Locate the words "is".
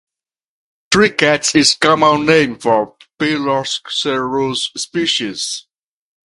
1.53-1.73